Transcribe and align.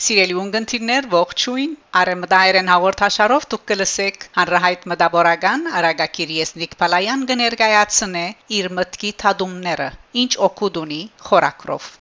Սիրելի 0.00 0.34
ունգընտիրներ, 0.40 1.06
ողջույն։ 1.12 1.72
Արեմդայերեն 2.02 2.70
հաղորդաշարով 2.72 3.46
դուք 3.54 3.66
կլսեք 3.70 4.24
հանրահայտ 4.38 4.86
մտավորական 4.92 5.66
Արագակիր 5.80 6.32
Եսնիկ 6.38 6.76
Պալայան 6.84 7.26
կներկայացնե 7.32 8.22
իր 8.60 8.70
մտքի 8.78 9.10
թադումները, 9.24 9.90
ինչ 10.24 10.30
օգուտ 10.48 10.80
ունի 10.86 11.02
խորակրով։ 11.28 11.92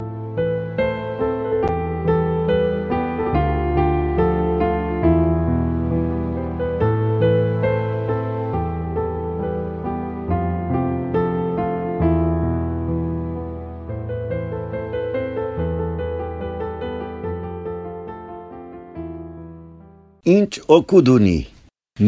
Ինչ 20.29 20.59
օգուտ 20.75 21.07
ունի 21.09 21.37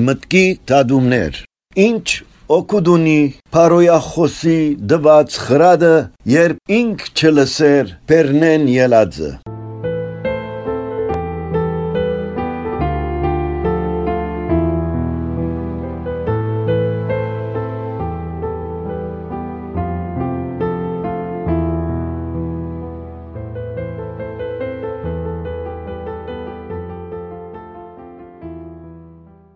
մտքի 0.06 0.42
դադումներ 0.70 1.38
Ինչ 1.84 2.08
օգուտ 2.56 2.90
ունի 2.94 3.20
Փարոյախոսի 3.56 4.56
դված 4.92 5.38
խրադը 5.46 5.94
երբ 6.34 6.74
ինք 6.80 7.06
չլսեր 7.16 7.94
Պերնեն 8.12 8.68
ելածը 8.74 9.30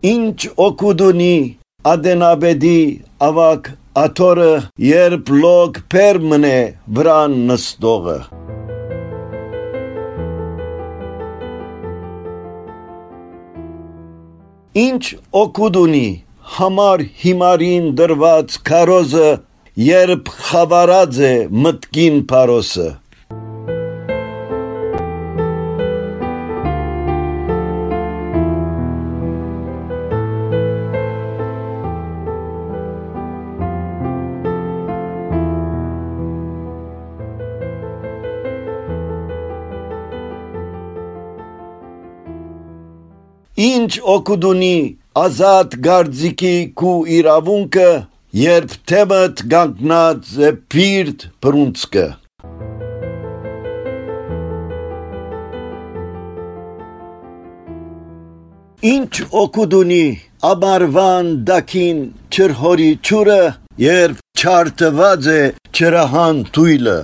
Ինչ 0.05 0.51
օգուտ 0.61 1.01
ունի 1.01 1.35
Ադենաբեդի 1.89 2.79
ավակ 3.27 3.69
աթորը 4.01 4.49
երբ 4.85 5.29
լոգ 5.43 5.77
պերմն 5.93 6.45
է 6.49 6.57
վրան 6.97 7.37
նստողը 7.51 8.17
Ինչ 14.83 15.03
օգուտ 15.43 15.81
ունի 15.85 16.05
համար 16.59 17.05
հիմարին 17.23 17.89
դրված 18.01 18.59
քարոզը 18.69 19.31
երբ 19.87 20.33
խավարած 20.49 21.23
է 21.31 21.33
մտքին 21.65 22.21
փարոսը 22.33 22.89
Ինչ 43.65 43.91
օգուտ 44.11 44.45
ունի 44.47 44.75
ազատ 45.19 45.75
գարձիկի 45.85 46.55
քու 46.79 46.95
իրավունքը 47.17 47.85
երբ 48.39 48.73
թեմդ 48.91 49.43
գանգնած 49.53 50.33
է 50.47 50.49
փիրտ 50.73 51.23
բրունցքը 51.45 52.03
Ինչ 58.91 59.13
օգուտ 59.45 59.79
ունի 59.79 60.03
ամարվան 60.51 61.33
դակին 61.49 62.05
չրհորի 62.35 62.91
ճուրը 63.09 63.41
երբ 63.87 64.23
չարտված 64.43 65.33
է 65.39 65.41
չրահան 65.71 66.47
թույլը 66.57 66.99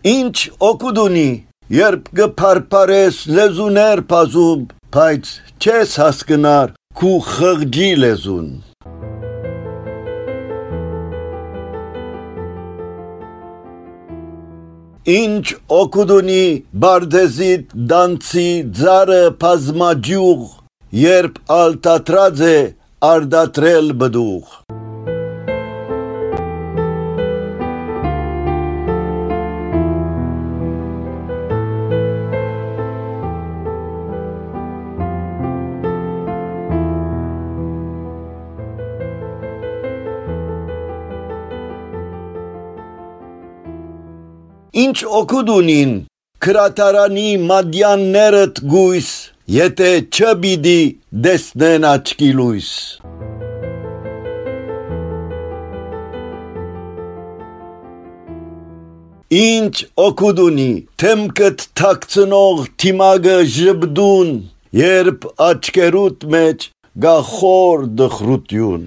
Ինչ 0.00 0.36
օգուտ 0.64 0.98
ունի 1.00 1.30
երբ 1.76 2.06
գփարփարես 2.16 3.16
լեզուներ 3.36 4.00
բազում 4.12 4.62
բայց 4.96 5.32
չես 5.60 5.92
հասկնար 6.00 6.72
քու 7.00 7.18
խղճի 7.26 7.88
լեզուն 8.04 8.48
Ինչ 15.18 15.44
օգուտ 15.82 16.16
ունի 16.16 16.48
բարդեզիտ 16.86 17.78
դանցի 17.92 18.48
ծառը 18.80 19.22
բազմաջյուղ 19.44 20.50
երբ 21.04 21.40
ալտատրած 21.60 22.46
է 22.56 22.58
արդատրել 23.12 23.96
բդուղ 24.00 24.79
Ինչ 44.80 44.98
օգուտ 45.18 45.48
ունին 45.52 45.92
քրատարանի 46.44 47.30
մադյաններդ 47.46 48.60
գույս 48.72 49.08
եթե 49.54 49.88
չբիդի 50.16 50.82
դեսնեն 51.24 51.86
աչքի 51.88 52.28
լույս 52.38 52.70
Ինչ 59.40 59.74
օգուտ 60.06 60.42
ունի 60.46 60.70
թեմքդ 61.02 61.66
թաքցնող 61.82 62.66
թիմագը 62.84 63.38
ժբդուն 63.56 64.34
երբ 64.84 65.30
աչքերուտ 65.50 66.28
մեջ 66.36 66.68
գախոր 67.06 67.88
դխրություն 68.02 68.86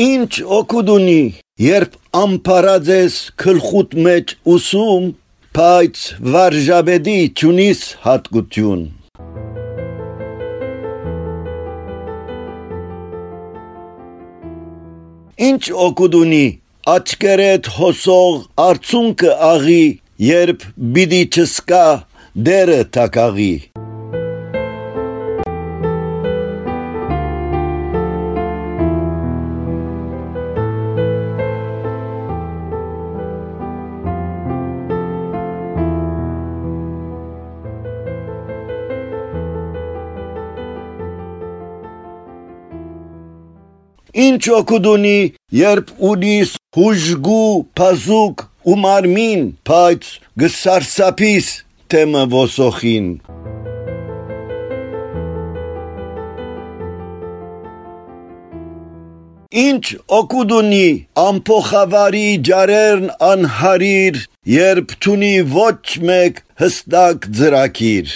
Ինչ 0.00 0.46
օգուտ 0.56 0.90
ունի 0.94 1.22
երբ 1.60 1.96
ամփարած 2.16 2.86
ես 2.90 3.16
քլխուտ 3.42 3.96
մեջ 4.06 4.30
ուսում 4.52 5.08
բայց 5.58 6.04
վարժաբեդի 6.36 7.16
ճունիս 7.40 7.82
հատկություն 8.06 8.86
Ինչ 15.50 15.62
օգուտ 15.88 16.18
ունի 16.22 16.46
աչքերդ 16.94 17.70
հոսող 17.76 18.40
արցունքը 18.70 19.36
աղի 19.50 19.84
երբ 20.30 20.66
բիդի 20.96 21.22
չսկա 21.28 21.84
դերը 22.48 22.80
տակաղի 22.96 23.52
Ինչ 44.20 44.42
օգուտ 44.52 44.86
ունի 44.90 45.18
երբ 45.56 45.90
ունիս 46.10 46.50
հուժգու 46.76 47.52
փազուկ 47.78 48.42
ու 48.68 48.74
մարմին 48.84 49.44
բայց 49.70 50.08
գսարսափիս 50.42 51.50
թեմը 51.94 52.24
ոսոխին 52.34 53.06
Ինչ 59.50 59.84
օգուտ 60.20 60.52
ունի 60.56 60.88
ամփոխավարի 61.24 62.26
ջարերն 62.50 63.08
անհարիր, 63.30 64.20
երբ 64.54 64.92
թունի 65.02 65.32
ոչ 65.56 65.80
մեկ 66.10 66.42
հստակ 66.62 67.26
ծրակիր։ 67.40 68.12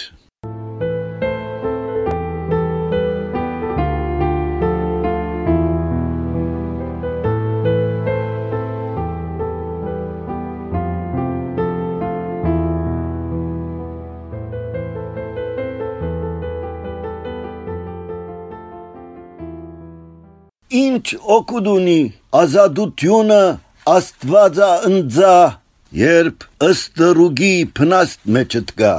Ինչ 21.05 21.21
օգուտ 21.35 21.67
ունի 21.69 21.97
ազատությունը 22.41 23.41
Աստվածա 23.95 24.69
ընձա, 24.89 25.33
երբ 26.01 26.47
ըստ 26.69 27.03
ռուգի 27.19 27.51
փնաստ 27.77 28.23
մեջդ 28.37 28.73
կա։ 28.79 28.93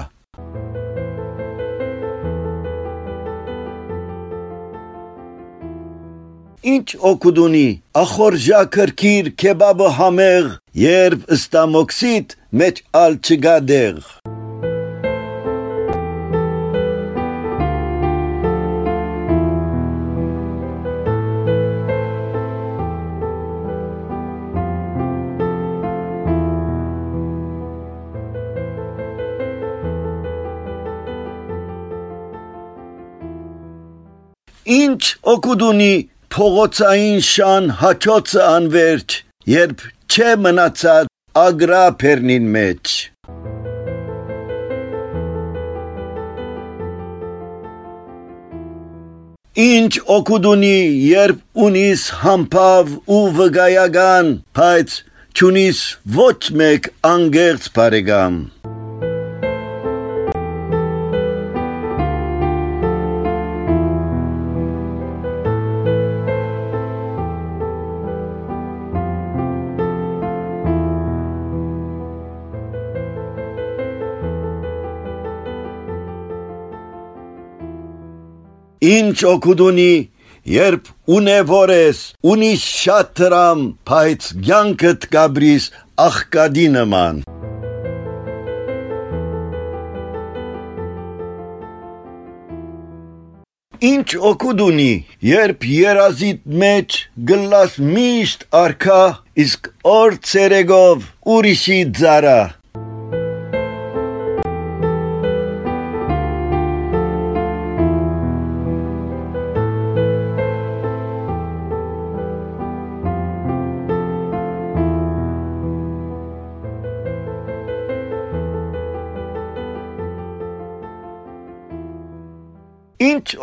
Ինչ 6.75 6.87
օգուտ 7.13 7.41
ունի 7.47 7.65
ախորժա 8.05 8.61
քրքիր 8.77 9.33
քեբաբը 9.41 9.89
համեղ, 9.97 10.53
երբ 10.85 11.25
ըստամոքսիտ 11.39 12.39
մեջ 12.61 12.85
ալ 13.01 13.21
չգա 13.25 13.57
դեղ։ 13.73 14.01
Ինչ 34.65 35.01
օգուտ 35.29 35.61
ունի 35.61 35.95
փողոցային 36.33 37.19
շան 37.21 37.65
հաճոցը 37.81 38.39
անverջ, 38.43 39.17
երբ 39.45 39.83
չէ 40.09 40.31
մնացած 40.41 41.11
ագրա 41.37 41.81
փերնին 42.01 42.47
մեջ։ 42.55 42.93
Ինչ 49.67 49.93
օգուտ 50.17 50.49
ունի, 50.55 50.79
երբ 51.11 51.45
ունիս 51.69 52.09
համբավ 52.25 52.97
ու 53.05 53.23
վգայական, 53.37 54.33
բայց 54.57 54.97
չունիս 55.37 55.85
ոչ 56.17 56.41
մեկ 56.63 56.89
անգերց 57.13 57.69
բարեկամ։ 57.77 58.41
Ինչ 78.85 79.23
օգուտ 79.25 79.61
ունի, 79.65 79.91
երբ 80.53 80.89
ունևոր 81.15 81.71
ես, 81.73 81.99
ունիս 82.31 82.65
շատ 82.81 83.07
տրամ, 83.17 83.61
բայց 83.89 84.27
ցանկդ 84.47 85.07
կաբրիս 85.15 85.65
աղկադի 86.05 86.65
նման։ 86.75 87.23
Ինչ 93.89 94.09
օգուտ 94.31 94.61
ունի, 94.67 94.91
երբ 95.29 95.65
երազիտ 95.71 96.45
մեջ 96.65 96.99
գլաս 97.31 97.79
միշտ 97.95 98.45
արքա, 98.61 99.01
իսկ 99.45 99.71
օր 99.95 100.19
ցերեգով 100.29 101.09
ուրիշի 101.37 101.81
ձարա։ 102.01 102.39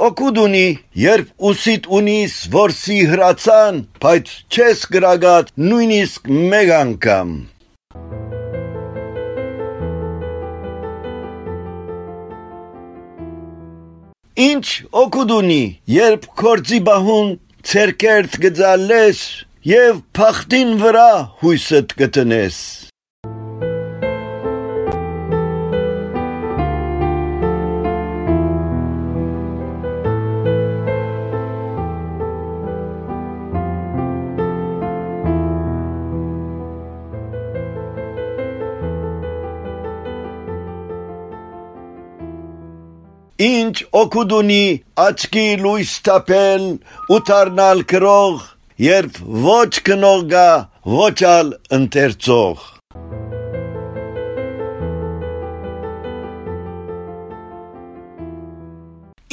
օգուտ 0.03 0.39
ունի, 0.43 0.69
երբ 0.99 1.29
ուսիտ 1.49 1.85
ունիս 1.97 2.33
որսի 2.51 2.97
հրացան, 3.13 3.77
բայց 4.03 4.33
չես 4.51 4.81
գրագատ 4.95 5.53
նույնիսկ 5.63 6.27
մեկ 6.53 6.73
անգամ։ 6.79 7.31
Ինչ 14.49 14.67
օգուտ 15.05 15.35
ունի, 15.39 15.63
երբ 16.03 16.31
կորցի 16.43 16.85
բահուն 16.91 17.35
ցերկերտ 17.71 18.41
գծալես 18.47 19.27
եւ 19.71 20.07
փախտին 20.19 20.79
վրա 20.83 21.11
հույսդ 21.45 21.95
կտնես։ 22.03 22.59
Ինչ 43.43 43.77
օգուտ 43.99 44.33
ունի 44.37 44.65
աչքի 45.03 45.45
լույս 45.63 45.93
տապել 46.07 46.65
ու 47.15 47.21
դառնալ 47.29 47.81
քրող, 47.93 48.43
երբ 48.85 49.17
ոչ 49.47 49.71
կնող 49.89 50.21
գա, 50.33 50.51
ոչ 50.95 51.17
ալ 51.31 51.55
ընթերցող։ 51.79 52.67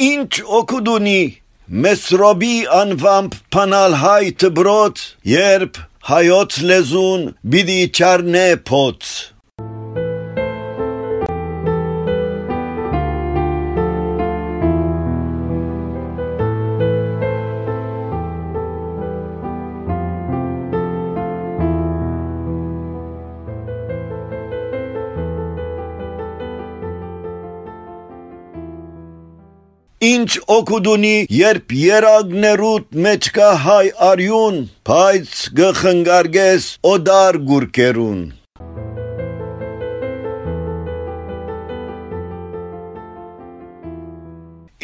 Ինչ 0.08 0.32
օգուտ 0.60 0.90
ունի 0.94 1.20
Մեսրոբի 1.84 2.54
անվամբ 2.80 3.36
փանալ 3.54 3.98
հայ 4.04 4.24
դբրոց, 4.42 5.04
երբ 5.34 5.82
հայոց 6.08 6.56
լեզուն 6.70 7.28
բիդի 7.52 7.82
չարնե 8.00 8.48
փոց։ 8.70 9.12
Ինչ 30.20 30.32
օգուտ 30.52 30.88
ունի, 30.90 31.10
երբ 31.32 31.72
երագներուտ 31.72 32.96
մեջ 33.04 33.26
կա 33.36 33.46
հայ 33.62 33.84
արյուն, 34.06 34.56
բայց 34.88 35.36
գխնգարգես 35.60 36.64
օդար 36.90 37.38
գուրկերուն։ 37.50 38.18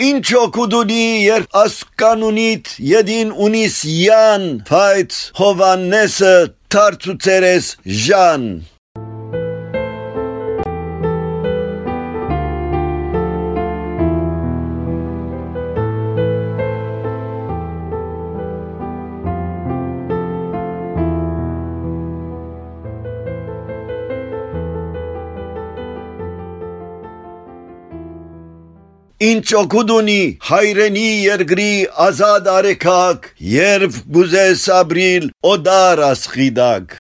Ինչ 0.06 0.26
օգուտ 0.44 0.76
ունի, 0.78 1.02
երբ 1.26 1.58
ասկանունիտ 1.64 2.72
յեդին 2.92 3.34
ունիս 3.48 3.76
յան, 3.96 4.46
բայց 4.70 5.20
Հովաննեսը 5.42 6.32
թարցուցերես 6.72 7.70
ժան։ 8.06 8.48
ինչ 29.24 29.46
օգուտ 29.56 29.90
ունի 29.94 30.16
հայրենի 30.44 31.04
երկրի 31.24 31.70
ազատ 32.04 32.50
արեքակ, 32.52 33.28
երբ 33.54 33.96
գուզես 34.12 34.68
ապրիլ 34.82 35.30
օդար 35.56 36.02
ասխիդակ։ 36.12 36.98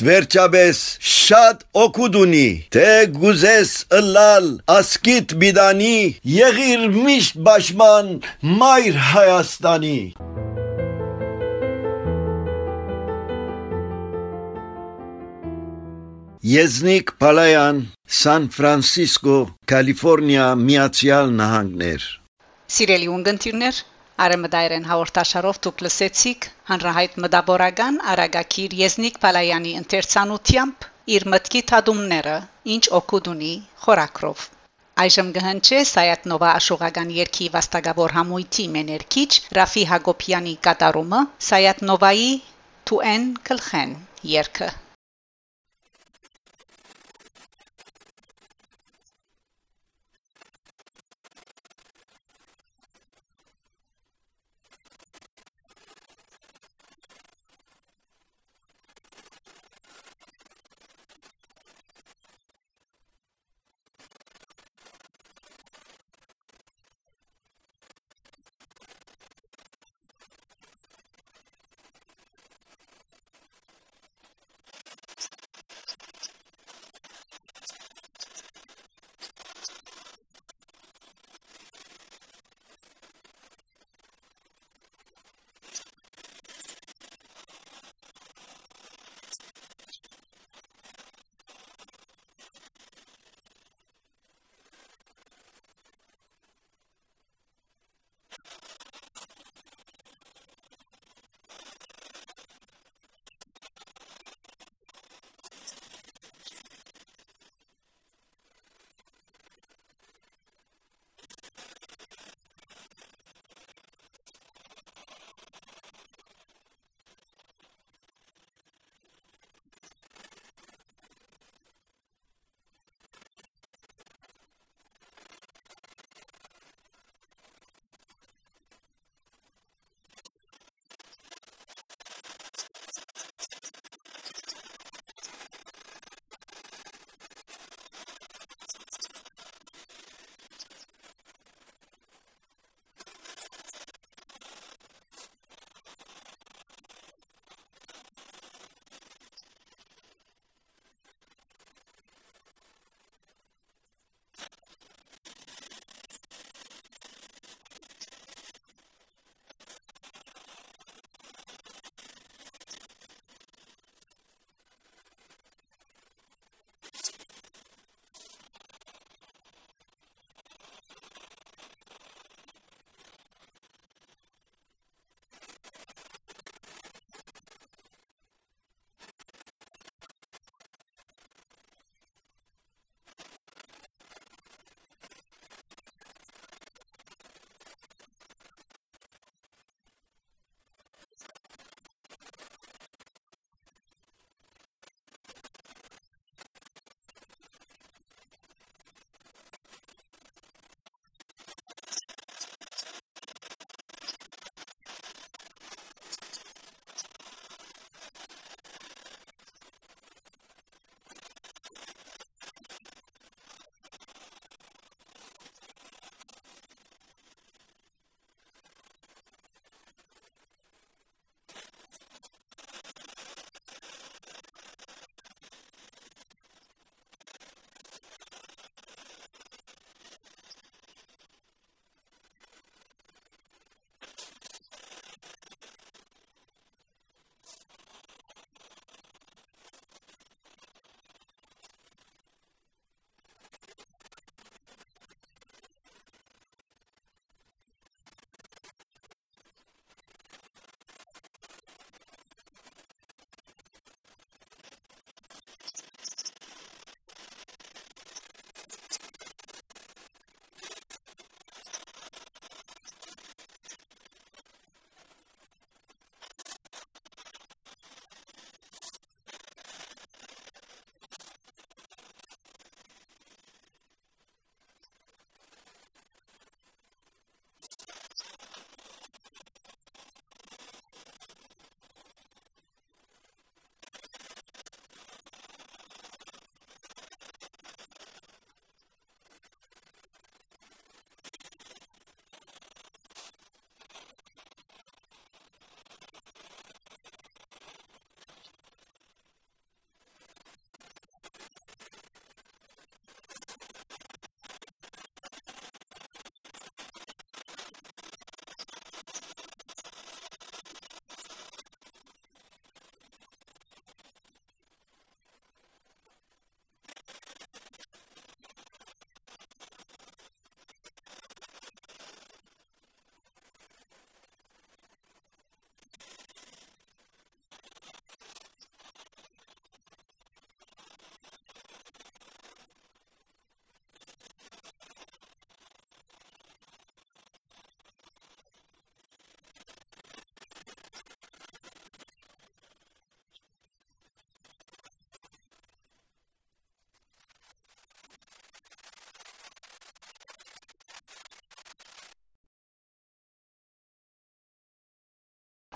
Վերջապես 0.00 0.78
շատ 1.04 1.64
օգուտ 1.82 2.16
ունի, 2.22 2.46
թե 2.72 2.86
գուզես 3.16 3.72
ըլլալ 3.98 4.46
ասկիտ 4.74 5.34
բիդանի, 5.42 5.98
եղիր 6.36 6.86
միշտ 6.96 7.36
բաշման 7.48 8.08
մայր 8.62 8.96
Հայաստանի։ 9.12 9.98
Եզնիկ 16.52 17.14
Պալայան, 17.22 17.84
Սան 18.22 18.48
Ֆրանսիսկո, 18.56 19.36
Կալիֆոռնիա, 19.70 20.46
Միացյալ 20.66 21.30
Նահանգներ։ 21.38 22.08
Սիրելի 22.72 23.08
ունգընտիրներ, 23.12 23.78
Արեմդայրեն 24.22 24.88
հաղորդաշարով 24.90 25.60
դուք 25.66 25.84
լսեցիք 25.86 26.48
հանրահայտ 26.70 27.14
մտաբորական 27.24 28.00
Արագակիր 28.14 28.76
Եզնիկ 28.80 29.20
Պալայանի 29.26 29.72
ընթերցանությամբ 29.82 30.86
իր 31.16 31.26
մտքի 31.34 31.62
թադումները, 31.72 32.36
ինչ 32.76 32.82
օգուտ 33.00 33.30
ունի 33.32 33.54
խորակրով։ 33.86 34.44
Այժմ 35.06 35.32
գհնչե 35.38 35.80
Սայատնովա 35.94 36.52
աշուղական 36.60 37.12
երկի 37.16 37.48
վաստակավոր 37.56 38.14
համույթի 38.18 38.68
մեներքիչ 38.76 39.30
Ռաֆի 39.58 39.84
Հակոբյանի 39.94 40.54
կատարումը 40.68 41.24
Սայատնովայի 41.48 42.30
«Თუ 42.90 43.02
են 43.16 43.28
կլխեն» 43.50 43.98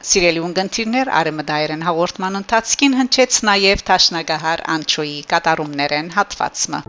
Սիրելի 0.06 0.40
ունգընտիրներ, 0.46 1.08
արեմդայերեն 1.18 1.80
հաղորդման 1.82 2.38
ընթացքին 2.40 2.92
հնչեց 2.96 3.38
նաև 3.48 3.80
Տաշնագահար 3.88 4.60
Անչոյի 4.75 5.16
կատարումներեն 5.32 6.10
հատվածը։ 6.16 6.80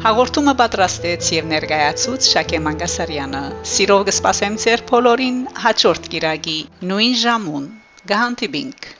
Հաղորդումը 0.00 0.54
պատրաստեց 0.58 1.32
եւ 1.36 1.50
ներկայացուց 1.54 2.30
Շակե 2.34 2.60
Մանգասարյանը։ 2.66 3.44
Սիրով 3.74 4.06
կսպասեմ 4.10 4.56
ձեր 4.64 4.82
բոլորին 4.90 5.42
հաջորդ 5.66 6.14
գիրագի 6.16 6.60
նույն 6.90 7.18
ժամուն։ 7.26 7.66
Գահանտիբինք 8.10 8.88